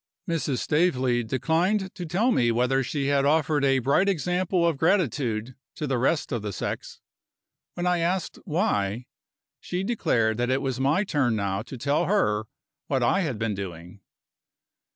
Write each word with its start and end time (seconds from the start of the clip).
Mrs. 0.27 0.57
Staveley 0.57 1.23
declined 1.23 1.93
to 1.93 2.07
tell 2.07 2.31
me 2.31 2.51
whether 2.51 2.81
she 2.81 3.05
had 3.09 3.23
offered 3.23 3.63
a 3.63 3.77
bright 3.77 4.09
example 4.09 4.65
of 4.67 4.79
gratitude 4.79 5.53
to 5.75 5.85
the 5.85 5.99
rest 5.99 6.31
of 6.31 6.41
the 6.41 6.51
sex. 6.51 7.01
When 7.75 7.85
I 7.85 7.99
asked 7.99 8.39
why, 8.43 9.05
she 9.59 9.83
declared 9.83 10.37
that 10.39 10.49
it 10.49 10.63
was 10.63 10.79
my 10.79 11.03
turn 11.03 11.35
now 11.35 11.61
to 11.61 11.77
tell 11.77 12.05
her 12.05 12.45
what 12.87 13.03
I 13.03 13.19
had 13.19 13.37
been 13.37 13.53
doing. 13.53 13.99